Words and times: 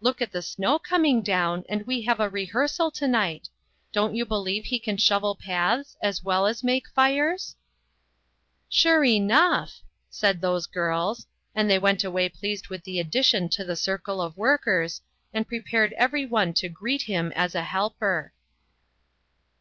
Look 0.00 0.20
at 0.20 0.32
the 0.32 0.42
snow 0.42 0.80
com 0.80 1.04
ing 1.04 1.22
down, 1.22 1.62
and 1.68 1.86
we 1.86 2.02
have 2.02 2.18
a 2.18 2.28
rehearsal 2.28 2.90
to 2.90 3.06
night; 3.06 3.48
don't 3.92 4.16
you 4.16 4.26
believe 4.26 4.64
he 4.64 4.80
can 4.80 4.96
shovel 4.96 5.36
paths, 5.36 5.96
as 6.02 6.24
well 6.24 6.44
as 6.48 6.64
make 6.64 6.88
fires?"" 6.88 7.54
Sure 8.78 9.04
enough!" 9.04 9.80
said 10.20 10.40
those 10.40 10.66
girls, 10.66 11.28
and 11.54 11.70
they 11.70 11.78
went 11.78 12.02
away 12.02 12.28
pleased 12.28 12.66
with 12.66 12.82
the 12.82 12.98
addition 12.98 13.48
to 13.50 13.62
the 13.62 13.76
circle 13.76 14.20
of 14.20 14.36
workers, 14.36 15.02
and 15.32 15.46
prepared 15.46 15.92
every 15.92 16.26
one 16.26 16.52
to 16.54 16.68
greet 16.68 17.02
him 17.02 17.30
as 17.36 17.54
a 17.54 17.62
helper. 17.62 18.32